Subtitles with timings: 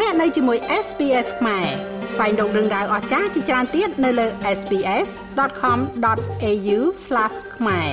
[0.00, 1.66] លោកអ្នកនៅជាមួយ SPS ខ្មែរ
[2.12, 4.26] ស្វែងរកដឹងដៅអស្ចារ្យជាច្រើនទៀតនៅលើ
[4.58, 6.78] SPS.com.au/
[7.56, 7.90] ខ្មែរ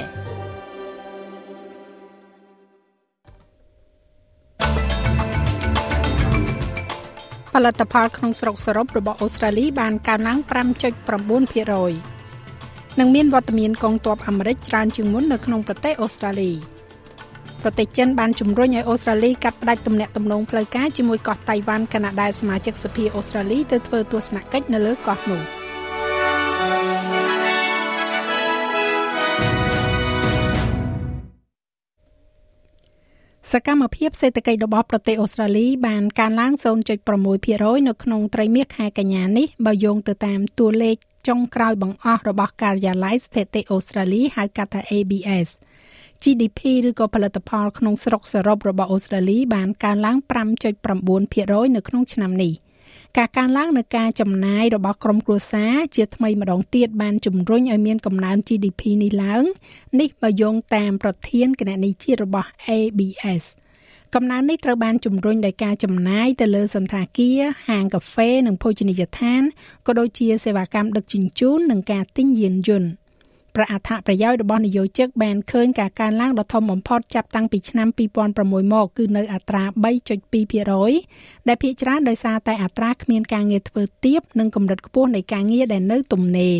[7.53, 16.53] ផលិតផលក្នុងស្រុកសរុបរបស់អូស្ត្រាលីបានកើនឡើង5.9%និងមានវត្តមានកងទ័ពអាមេរិកច្រើនជាងមុននៅក្នុងប្រទេសអូស្ត្រាលី។
[17.63, 25.41] ប្រទេសចិនបានជំរុញឲ្យអូស្ត្រាលីកាត់ផ្តាច់ទំនាក់ទំនងផ្លូវការជាមួយកោះតៃវ៉ាន់ខណៈដែលសមាជិកសភាអូស្ត្រាលីទៅធ្វើទស្សនកិច្ចនៅលើកោះនោះ
[33.51, 40.97] សកម្មភាពសេដ្ឋកិច្ចរបស់ប្រទេសអូស្ត្រាលីបានកើនឡើង0.6%នៅក្នុងត្រីមាសខែកញ្ញានេះបើយោងទៅតាមតួលេខ
[41.27, 45.49] ចុងក្រោយបង្អស់របស់ការិយាល័យស្ថិតិអូស្ត្រាលីហៅកាត់ថា ABS–
[46.23, 50.17] GDP ឬក៏ផលិតផលក្នុងស្រុកសរុបរបស់អូស្ត្រាលីបានកើនឡើង
[50.77, 52.53] 5.9%នៅក្នុងឆ្នាំនេះ
[53.17, 59.43] ការកើនឡើងនៃការចំណាយរបស់ក្រុមគ្រួសារជាថ្មីម្ដងទៀតបានជំរុញឲ្យមានកំណើន GDP នេះឡើង
[59.99, 63.43] នេះបើយោងតាមប្រធានគណនេយ្យជាតិរបស់ ABS
[64.15, 69.41] កំណើននេះត្រូវបានជំរុញដោយការចំណាយទៅលើសន្តាគារហាងកាហ្វេនិងភោជនីយដ្ឋាន
[69.87, 72.89] ក៏ដូចជាសេវាកម្មដឹកជញ្ជូននិងការទិញយានយន្ត
[73.55, 77.87] ប្រអត្ថប្រយោជន៍របស់នយោជកបានឃើញការកើនឡើងដ៏ធំបំផុតចាប់តាំងពីឆ្នាំ
[78.31, 79.63] 2006មកគឺនៅអត្រា
[80.75, 86.57] 3.2%ដែលភាគច្រើនដោយសារតែអត្រាគ្មានការងារធ្វើទាបនិងកម្រិតខ្ពស់នៃការងារដែលនៅទំនេរ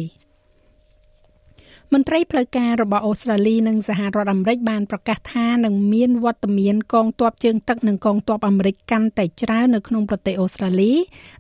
[1.96, 10.94] មន្ត្រីផ្លូវការរបស់អូស្ត្រាលីនិងសហរដ្ឋអាមេរិកបានប្រកាសថានឹងមានវត្តមានកងទ័ពជើងទឹកនិងកងទ័ពអាមេរិកកាន់តែច្រើននៅក្នុងប្រទេសអូស្ត្រាលី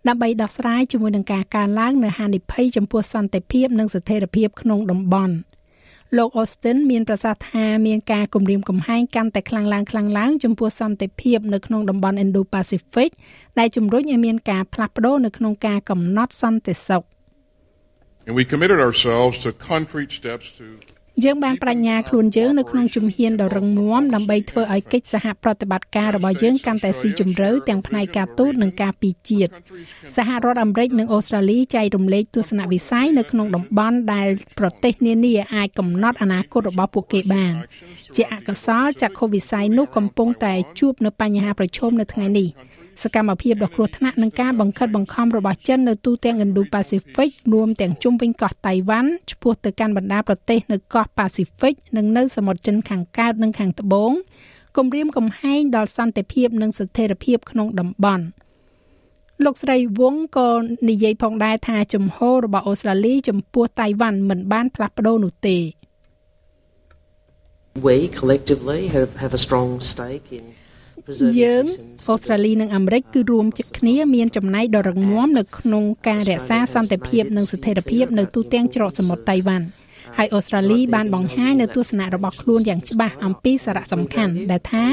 [0.07, 5.35] ដើម្បីដោះស្រាយជាមួយនឹងការកើនឡើងនៃហានិភ័យចំពោះសន្តិភាពនិងស្ថិរភាពក្នុងតំបន់
[6.17, 13.09] លោក Austin មានប្រសាសន៍ថាមានការគំរាមកំហែងកាន់តែខ្លាំងឡើងខ្លាំងឡើងចំពោះសន្តិភាពនៅក្នុងតំបន់ Indo-Pacific
[13.59, 17.03] ដែលជំរុញឲ្យមានការផ្លាស់ប្ដូរនៅក្នុងការកំណត់សន្តិសុខ
[18.27, 20.65] And we committed ourselves to concrete steps to
[21.25, 29.51] យើងបានបញ្ញាខ្លួនយើងនៅក្នុងជំហានដ៏រឹងមាំដើម្បីធ្វើឲ្យកិច្ចសហប្រតិបត្តិការរបស់យើងកាន់តែស៊ីជម្រៅទាំងផ្នែកការទូតនិងការពីជាតិ
[30.15, 34.27] សហរដ្ឋអាមេរិកនិងអូស្ត្រាលីចែករំលែកទស្សនវិស័យនៅក្នុងតំបន់ដែល
[34.59, 37.53] ប្រទេសនានាអាចកំណត់អនាគតរបស់ពួកគេបាន
[38.15, 42.49] ជាអកុសលចក្ខុវិស័យនោះកំពុងតែជួបនៅបញ្ហាប្រឈមនៅថ្ងៃនេះ
[43.03, 54.11] សកម្មភាពដ៏គ្រោះថ្នាក់នឹងការបង្ខិតបង្ខំរបស់ចិននៅទូទាំង Indo-Pacific រួមទាំងជុំវិញកោះតៃវ៉ាន់ឆ្ពោះទៅកាន់បណ្ដាប្រទេសនៅកោះ Pacific និងនៅសមុទ្រចិនខាងកើតនិងខាងត្បូង
[54.77, 58.25] គំរាមកំហែងដល់សន្តិភាពនិងស្ថិរភាពក្នុងតំបន់
[59.45, 60.49] លោកស្រីវងក៏
[60.89, 65.57] និយាយផងដែរថាជំហររបស់អូស្ត្រាលីចំពោះតៃវ៉ាន់មិនបានផ្លាស់ប្ដូរនោះទេ
[67.87, 70.45] We collectively have have a strong stake in
[71.39, 71.63] យើង
[72.09, 79.67] អូស្ត្រាលីនិងអាមេរិកគឺរួមចិត្តគ្នាមានចំណែកដ៏រឹងមាំនៅក្នុងការរក្សាសន្តិភាពនិងស្ថិរភាពនៅទូទាំងច្រកសមុទ្រតៃវ៉ាន់
[80.17, 84.85] ហើយអូស្ត្រាលីបានបង្ហាញនៅទស្សនៈរបស់ខ្លួនយ៉ាងច្បាស់អំពីសារៈសំខាន់ដែលថា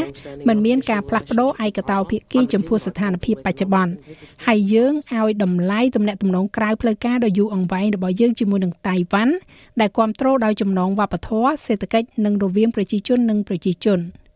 [0.48, 3.92] มันមានការផ្លាស់ប្ដូរឯកតោភាគីចំពោះស្ថានភាពបច្ចុប្បន្ន
[4.46, 9.34] ហើយយើងឲ្យតម្លៃទំនាក់ទំនងក្រៅផ្លូវការដ៏យូរអង្វែងរបស់យើងជាមួយនឹងតៃវ៉ាន់
[9.80, 14.00] ដែលគ្រប់គ្រងដោយចំណងវប្បធម៌សេដ្ឋកិច្ចនិងរវាងប្រជាជននិងប្រជាជន។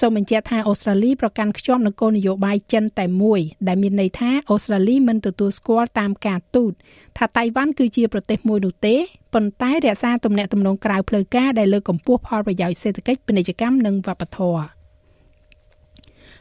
[0.00, 6.72] សូមបញ្ជាក់ថាអូស្ត្រាលីប្រកាន់ខ្ជាប់នូវគោលនយោបាយចិនតែមួយដែលមានន័យថាអូស្ត្រាលីមិនទទួលស្គាល់តាមការទូត
[7.18, 8.96] ថាតៃវ៉ាន់គឺជាប្រទេសមួយនោះទេ
[9.34, 14.64] ប៉ុន្តែរក្សាទំនាក់ទំនងក្រៅផ្លូវការដែលលើកកម្ពស់ផលប្រយោជន៍សេដ្ឋកិច្ចពាណិជ្ជកម្មនិងវប្បធម៌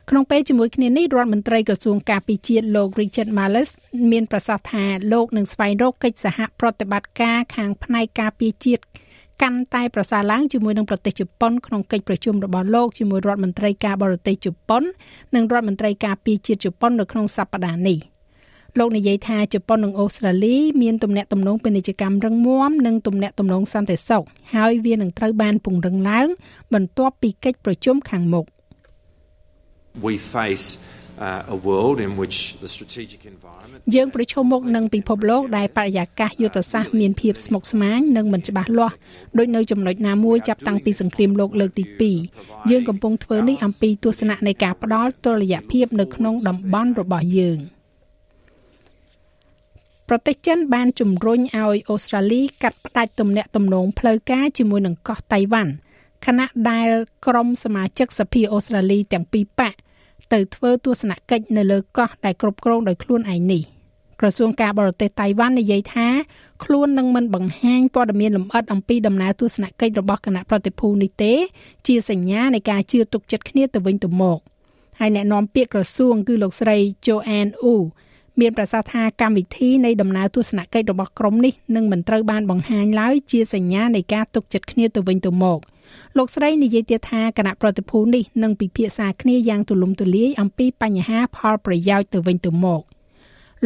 [0.10, 3.70] ក្នុងពេលជាមួយគ្នានេះរដ្ឋមន្ត្រីក្រសួងការពារជាតិលោក Richard Marles
[4.12, 8.84] មានប្រសាសន៍ថាលោកនឹងស្វែងរកកិច្ចសហប្រតិបត្តិការខាងផ្នែកការពារជាតិ
[9.42, 14.84] កាន់តែប្រសើរឡើងជាមួយនឹងប្រទេសជប៉ុនក្នុងកិច្ចប្រជុំរបស់លោកជាមួយរដ្ឋមន្ត្រីការបរទេសជប៉ុន
[15.36, 17.98] និងរដ្ឋមន្ត្រីការពារជាតិជប៉ុននៅក្នុងសប្តាហ៍នេះ
[18.80, 24.24] លោកនិយាយថាជប៉ុននិងអូស្ត្រាលីមានទំនាក់ទំនងពាណិជ្ជកម្មរឹងមាំនិងទំនាក់ទំនងសន្តិសុខ
[24.56, 26.28] ហើយវានឹងត្រូវបានពង្រឹងឡើង
[26.74, 28.46] បន្ទាប់ពីកិច្ចប្រជុំខាងមុខ
[30.06, 31.03] We face uh,
[31.56, 38.96] a world in which the strategic environment យើងប្រឈមមុខនឹងពិភពលោកដែលបរិយាកាសយុទ្ធសាស្ត្រមានភាពស្មុគស្មាញនិងមិនច្បាស់លាស់
[39.38, 41.86] ដោយនៅចំណុចណាមួយចាប់តាំងពីសង្គ្រាមលោកលើកទី
[42.28, 47.60] 2យើងកំពុងធ្វើនេះអំពីទស្សនៈនៃការផ្ដល់តុល្យភាពនៅក្នុងតំបន់របស់យើង
[50.10, 55.72] ប្រទេសចិនបានជំរុញឲ្យអូស្ត្រាលីកាត់ផ្តាច់ទំនាក់ទំនងផ្លូវការជាមួយនឹងកោះតៃវ៉ាន់
[56.26, 56.90] ខណៈដែល
[57.28, 59.74] ក្រុមសមាជិកសភាអូស្ត្រាលីទាំងពីរបក
[60.34, 63.64] ទៅធ្វើទស្សនកិច្ចនៅលើកោះដែលគ្រប់គ្រងដោយខ្លួនឯងនេះ
[64.20, 66.08] ក្រសួងការបរទេសតៃវ៉ាន់និយាយថា
[66.64, 71.34] ខ្លួននឹងមិនបង្ហាញព័ត៌មានលម្អិតអំពីដំណើរទស្សនកិច្ចរបស់គណៈប្រតិភូនេះទេ
[71.88, 74.40] ជាសញ្ញានៃការជឿទុកចិត្តគ្នាទៅវិញទៅមក
[75.00, 77.76] ហើយអ្នកនាំពាក្យក្រសួងគឺលោកស្រី Joanne Wu
[78.40, 85.60] មានប្រសាសន៍ថាកម្មវិធីនៃដំណើរទស្សនកិច្ចរបស់ក្រុមនេះនឹងមិនត្រូវបានបង្ហាញឡើយជាសញ្ញានៃការទុកចិត្តគ្នាទៅវិញទៅមក
[86.18, 92.82] លោកស្រីនិយាយទៀតថាគណៈប្រតិភូនេះនឹងពិភាក្សាគ្នាយ៉ាងទូលំទូលាយអំពីបញ្ហាផលប្រយោជន៍ទៅវិញទៅមក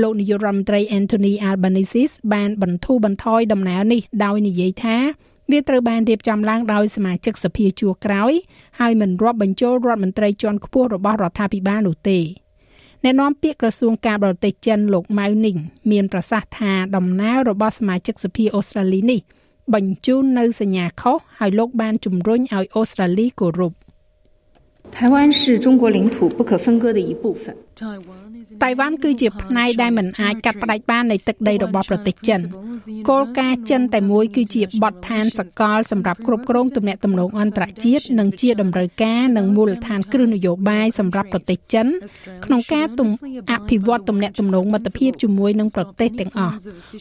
[0.01, 4.97] លោកនាយករដ្ឋមន្ត្រី Anthony Albanese បានបន្ធូរបន្ថយដំណើរនេះដោយនិយាយថា
[5.51, 8.33] វាត្រូវបានរៀបចំឡើងដោយសមាជិកសភាជួរក្រោយ
[8.79, 12.19] ហើយមិនរាប់បញ្ចូលរដ្ឋមន្ត្រីជាន់ខ្ពស់របស់រដ្ឋាភិបាលនោះទេ
[13.04, 15.56] អ្នកនាំពាក្យក្រសួងការបរទេសចិនលោកម៉ៅនីង
[15.90, 19.20] មានប្រសាសន៍ថាដំណើររបស់សមាជិកសភាអូស្ត្រាលីនេះ
[19.74, 23.72] បញ្ជូននៅសញ្ញាខុសហើយលោកបានជំរុញឲ្យអូស្ត្រាលីគោរព
[24.96, 27.44] 台湾是中国领土不可分割的一部分。
[28.63, 32.39] តៃវ៉ាន់គឺជាផ្នែកដែលមិនអាចកាត់ផ្តាច់បាននៃទឹកដីរបស់ប្រទេសចិន
[33.09, 41.87] គោលការណ៍ចិនតែមួយគឺជាបទដ្ឋានសកលសម្រាប់គ្រប់គ្រងទំនាក់ទំនងអន្តរជាតិនិងជាតម្រូវការនិងមូលដ្ឋានគ្រឹះនយោបាយសម្រាប់ប្រទេសចិន
[42.45, 43.09] ក្នុងការទំ
[43.51, 46.55] អភិវឌ្ឍទំនាក់ទំនងមិត្តភាពជាមួយនឹងប្រទេសទាំងអស់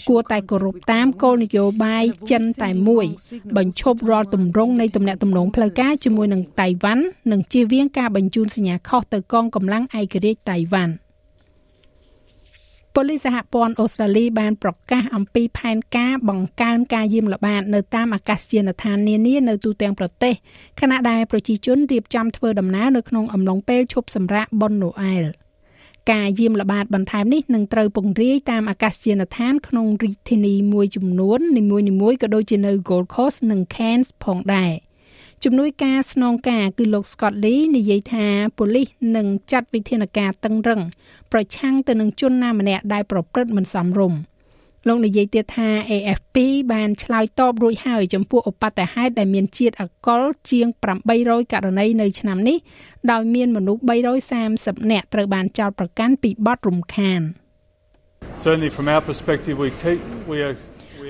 [0.08, 3.06] គួរតែគោរពតាមគោលនយោបាយចិនតែមួយ
[3.56, 10.95] បញ្ឈប់រាល់ទម្រង់នៃទំនាក់ទំនងផ្លូវការជាមួយនឹងតៃវ៉ាន់និងជៀសវាងការបញ្ជូនសញ្ញាខុសទៅកងកម្លាំងឯករាជ្យតៃវ៉ាន់
[12.95, 20.35] ប៉ូលីសសហព័ន្ធអូស្ត្រាលីបានប្រកាសអំពីផែនការបង្កើនការយាមល្បាតនៅតាមអាកាសយានដ្ឋាននានានៅទូទាំងប្រទេស
[20.81, 25.25] ខណៈដែលប្រជាជនរៀបចំធ្វើដំណើរនៅក្នុងអំឡុងពេលឈប់សម្រាកបុណ្យណូអែល
[26.13, 31.63] ការយាមល្បាតបន្ថែមនេះនឹងត្រូវពង្រាយតាមអាកាសយានដ្ឋានក្នុងរាជធានីមួយចំនួននី
[32.01, 34.73] មួយៗក៏ដូចជានៅ Gold Coast និង Cairns ផងដែរ។
[35.44, 38.27] ជំនួយការស្នងការគឺលោក Scott Lee និយាយថា
[38.59, 40.81] ប៉ូលីសនឹងចាត់វិធានការតឹងរឹង
[41.33, 44.19] ប្រឆាំងទៅនឹងជនណាម្នាក់ដែលប្រព្រឹត្តមិនសមរម្យ
[44.88, 46.37] លោកនិយាយទៀតថា AFP
[46.73, 50.67] បានឆ្លើយតបរួចហើយចំពោះឧបទ្ទហេតុដែលមានជាតិអាកុលជាង
[51.11, 52.59] 800ករណីនៅឆ្នាំនេះ
[53.12, 53.82] ដោយមានមនុស្ស
[54.32, 57.23] 330នាក់ត្រូវបានចោទប្រកាន់ពីបទរំខាន
[58.44, 60.00] Certainly from our perspective we keep
[60.32, 60.56] we are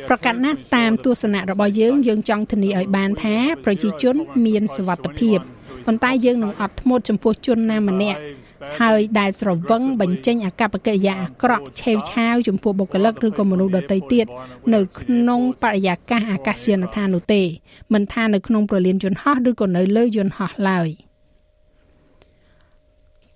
[0.08, 4.16] ប្រកាសណាស់តាមទស្សនៈរបស់យើងយើងចង់ធានាឲ្យបានថាប្រជាជន
[4.46, 5.38] មានសុវត្ថិភាព
[5.86, 8.20] ប៉ុន្តែយើងនឹងអត់ធ្មត់ចំពោះជនណាម្នាក់
[8.80, 14.26] ហើយដែលស្រវឹងបញ្ចេញអកប្បកិរិយាអាក្រក់ឆេវឆាវចំពោះបុគ្គលិកឬក៏មនុស្សដទៃទៀត
[14.74, 17.42] នៅក្នុងបរិយាកាសអាកាសយានដ្ឋាននោះទេ
[17.92, 20.90] មិនថានៅក្នុងប្រលានយន្តហោះឬក៏នៅលើយន្តហោះឡើយ។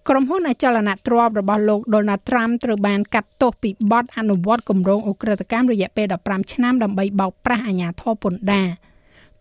[0.08, 8.68] ក្រុមហ៊ុនអចលនទ្រព្យរបស់លោក Donald Trump ត្រូវបានកាត់ទោសពីបទអនុវត្តគម្រោងអ ுக ្រិតកម្មរយៈពេល15ឆ្នាំដើម្បីបោកប្រាស់អាជ្ញាធរពន្ធដារ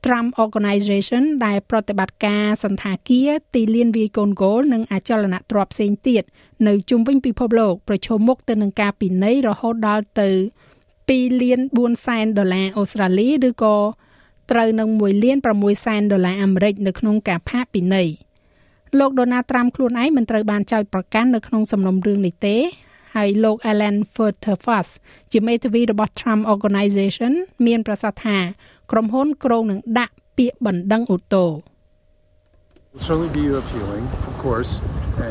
[0.06, 6.24] Trump Organization ដែលប្រតិបត្តិការសន្តាគារទីលានវាយកូនហ្គោលនិងអចលនទ្រព្យផ្សេងទៀត
[6.68, 10.30] នៅជុំវិញពិភពលោកប្រឈមមុខទៅនឹងការពិន័យរហូតដល់ទៅ
[10.90, 13.76] 2លាន4សែនដុល្លារអូស្ត្រាលីឬក៏
[14.52, 18.10] ត្រូវនឹង1លាន6សែនដុល្លារអាមេរិកនៅក្នុងការផាកពិន័យ។
[19.00, 22.56] លោកដូណាល់ត្រាំខ្លួនឯងមិនត្រូវបានចោទប្រកាន់នៅក្នុងសំណុំរឿងនេះទេ
[23.16, 24.88] ហើយលោក Alan Furterfus
[25.32, 27.34] ជាមេធាវីរបស់ Trump Organization
[27.66, 28.38] មានប្រសាសន៍ថា
[28.92, 31.46] ក្រុមហ៊ុនក្រុងនឹងដាក់ពាក្យបណ្ដឹងអូតូ
[33.06, 34.72] certainly be appealing of course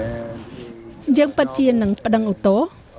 [0.00, 0.36] and
[1.18, 2.56] យើងពិតជានឹងប្តឹងអូតូ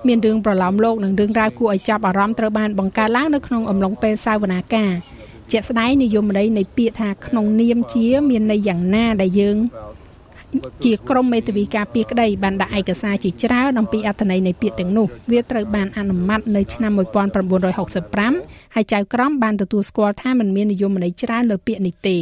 [0.07, 4.85] មានរឿងប្រឡោមលោកនិងរឿងរ៉ាវគួរឲ្យចាប់អារម្មណ៍ត្រូវបានបង្កើតឡើងនៅក្នុងអំឡុងពេលសាវនាកា
[5.51, 9.57] ជាក់ស្ដែងនិយមន័យនៃពាក្យថាក្នុងនាមជា មានន័យយ៉ាងណាដែលយើង
[10.83, 16.91] ជាក្រុមមេធាវីការពារក្តីបានដាក់ឯកសារជាច្រើនអំពីអត្ថន័យនៃពាក្យទាំងនោះវាត្រូវបានអនុម័តនៅឆ្នាំ
[17.63, 22.17] 1965ហើយចៅក្រមបានទទួលស្គាល់ថាมันមាននិយមន័យច្រើនលើពាក្យនេះទេ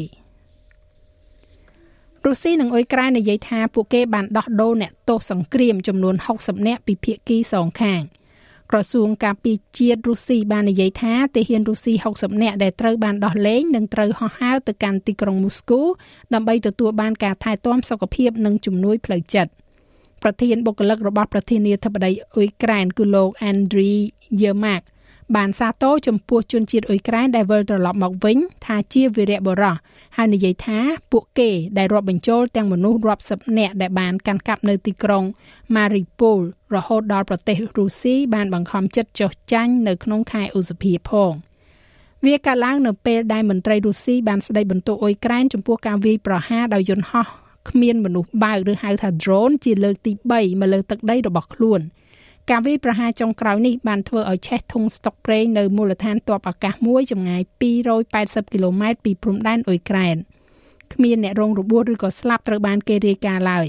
[2.25, 8.01] រុស្ស៊ីនិងអ៊ុយក្រែននិយាយថាពួកគេបានដោះដូរអ្នកទោសសង្គ្រាមចំនួន60នាក់ពីភាគីសងខាង។
[8.71, 15.81] ក្រសួងការពារជាតិរុស្ស៊ីបាននិយាយថាទាហានរុស្ស៊ី60នាក់ដែលត្រូវបានដោះលែងនឹងត្រូវហោះហើរទៅកាន់ទីក្រុងមូស្គូ
[16.33, 19.51] ដើម្បីទទួលបានការថែទាំសុខភាពនិងជំនួយផ្លូវចិត្ត
[20.24, 23.97] ប្រធានបុគ្គលិករបស់ប្រធានាធិបតីអ៊ុយក្រែនគឺលោក Andriy
[24.41, 24.81] Yermak
[25.36, 29.75] បានសាទរចំពោះជនជាតិអ៊ុយក្រែនដែលវិលត្រឡប់មកវិញថាជាវីរៈបុរស
[30.17, 30.79] ហើយនិយាយថា
[31.12, 35.24] ពួកគេដែលរាប់បញ្ចូលទាំងមនុស្សរាប់សិបនាក់ដែលបានកាន់កាប់នៅទីក្រុង
[35.75, 36.39] Mariupol
[36.75, 41.31] រហូតដល់ប្រទេសរុស្ស៊ីបានបង្ខំចិត្តចុះចាញ់នៅក្នុងខែឧសភាផង
[42.25, 47.27] វាកើតឡើងនៅពេលដែលមន្ត្រីរុស្ស៊ីបានស្ដីបន្ទោសអ៊ុយក្រែនចំពោះការវាយប្រហារដោយយន្តហោះ
[47.69, 51.81] គ្មានមនុស្សបើកឬហៅថា drone ជាលើកទី3មកលើទឹកដីរបស់ខ្លួន។
[52.49, 57.41] ការវាយប្រហារចុងក្រោយនេះបានធ្វើឲ្យឆេះធុងស្តុកប្រេងនៅមូលដ្ឋានទ័ពអាកាសមួយចម្ងាយ
[57.97, 60.15] 280គីឡូម៉ែត្រពីព្រំដែនអ៊ុយក្រែន
[60.93, 63.67] គ្មានអ្នករងរបួសឬក៏ស្លាប់ត្រូវបានគេរាយការណ៍ឡើយ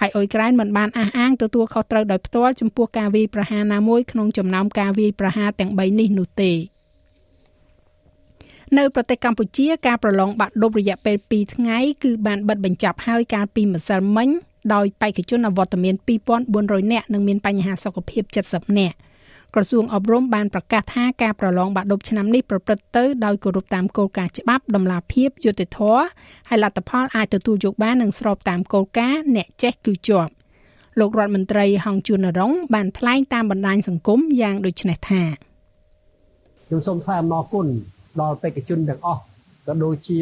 [0.00, 6.52] ហើយអ៊ុយក្រែនមិនបានអះអាងទទួលខុសត្រូវដោយផ្ទាល់ចំពោះការវាយប្រហារណាមួយក្នុងចំណោមការវាយប្រហារទាំង3នេះនោះទេ
[8.78, 14.28] នៅប្រទេសកម្ពុជាការប្រឡងបាក់ឌុបរយៈពេល2ថ្ងៃគឺបានបិទបញ្ចប់ហើយកាលពីម្សិលមិញ
[14.74, 15.94] ដោយបេក្ខជនអវត្តមាន
[16.42, 18.96] 2400នាក់និងមានបញ្ហាសុខភាព70នាក់
[19.54, 26.02] ក្រសួងអប់រំបានប្រកាសថាការប្រឡងបាក់ឌុបឆ្នាំនេះប្រព្រឹត្តទៅដោយគោរពតាមគោលការណ៍ច្បាប់ដំណាភាពយុត្តិធម៌
[26.48, 30.32] ហើយលទ្ធផលអាចទទួលយកបាននិងស្របតាមគោលការណ៍អ្នកចេះគឺជាប់
[30.98, 35.22] លោករដ្ឋមន្ត្រីហងជួនរងបានថ្លែងតាមបណ្ដាញសង្គមយ៉ាងដូចនេះថា
[36.66, 37.66] ខ្ញុំសូមថ្លែងអំណរគុណ
[38.20, 39.22] ដល់បេក្ខជនទាំងអស់
[39.66, 40.18] ក៏ដូចជា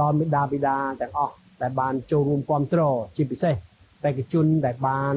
[0.00, 3.54] ដល់មេដាបេដាទាំងអស់ ដែលបានចូលរួមគ្រប់គ្រងជាពិសេស
[4.02, 5.14] បេក្ខជនដែលបាន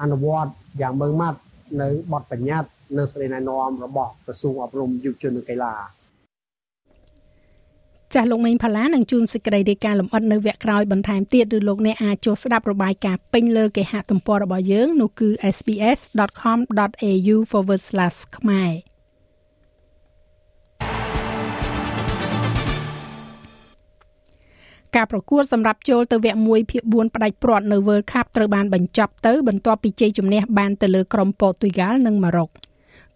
[0.00, 1.38] អនុវត្តយ៉ាងម៉ឺងម៉ាត់
[1.80, 5.74] នៅបទបញ្ញត្តិនិងសេចក្តីណែនាំរបស់ក្រសួងអប់រំយុវជននិងកីឡា
[8.14, 17.36] ចាស់លោកមេងផាឡានឹងជួនសេចក្តីរាយការណ៍លម្អិតនៅវគ្គក្រោយបន្ថែមទៀតឬលោកអ្នកអាចចូលស្ដាប់របាយការណ៍ពេញលើគេហទំព័ររបស់យើងនោះគឺ sbs.com.au/
[18.36, 18.72] ខ្មែរ
[24.96, 32.50] ការប្រកួតសម្រាប់ចូលទៅវគ្គ1ភាគ4ផ្ដាច់ព្រាត់នៅ World Cup ត្រូវបានបញ្ចប់ទៅបន្ទាប់ពីជ័យជំនះបានទៅលើក្រុមប៉ូទុយហ្គាល់និងម៉ារ៉ុក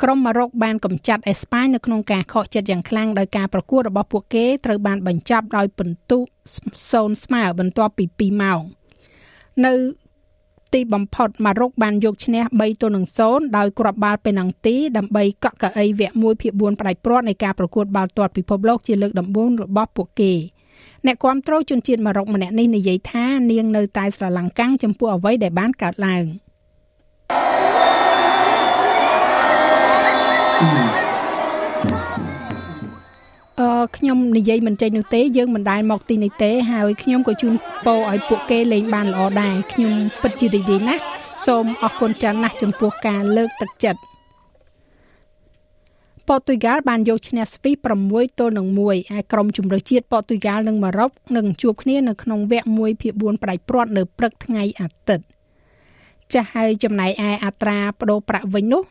[0.02, 8.62] ក្រុមម៉ារ៉ុកបានកម្ចាត់អេស្ប៉ាញនៅក្នុងការខកចិត្តយ៉ាងខ្លាំងដោយការប្រកួតរបស់ពួកគេត្រូវបានបញ្ចប់ដោយពិន្ទុ0ស្មើបន្ទាប់ពី2ម៉ោង
[9.66, 9.74] នៅ
[10.74, 20.32] ទីបំផុតម៉ារ៉ុកបានយកឈ្នះ3ទល់នឹង0ដោយគ្រាប់បាល់ពេណាល់ទីដើម្បីកក់កៅអីវគ្គ1ភាគ4ផ្ដាច់ព្រាត់នៃការប្រកួតបាល់ទាត់ពិភពលោកជាលើកដំបូងរបស់ពួកគេ។
[21.06, 26.24] អ្នកគាំទ្រជនជាតិម៉ារ៉ុកម្នាក់នេះនិយាយថានាងនៅតែស្រឡាំងកាំងចំពោះអ្វីដែលបានកើតឡើង
[33.60, 37.54] អឺខ្ញុំនិយាយមិនចេញនោះទេយើងមិនដែលមកទីនេះទេហើយខ្ញុំក៏ជូន
[37.84, 41.02] ពរឲ្យពួកគេលេងបានល្អដែរខ្ញុំពិតជារីករាយណាស់
[41.46, 44.00] សូមអរគុណច្រើនណាស់ចំពោះការលើកទឹកចិត្ត
[46.28, 47.76] ប៉ូទុយហ្គាល់បានយកឈ្នះស្វីស
[48.08, 55.24] 6ទល់នឹង1ហើយក្រុមជម្រើសជាតិប៉ូទុយហ្គាល់និងម៉ារ៉ុកនឹងជួបគ្នានៅក្នុងវគ្គ1ភាគ4ផ្ដាច់ព្រាត់នៅព្រឹកថ្ងៃអាទិត្យ
[56.34, 58.82] ចាស់ហើយចំណែកឯអត្រាប្តូរប្រាក់វិញនោះ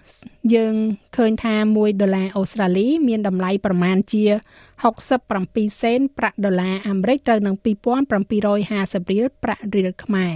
[0.54, 0.74] យើង
[1.18, 4.24] ឃើញថា1ដុល្លារអូស្ត្រាលី មានតម្លៃប្រមាណជា
[5.04, 7.66] 67សេនប្រាក់ដុល្លារអាមេរិកត្រូវនឹង2750
[9.12, 10.36] រៀលប្រាក់រៀលខ្មែរ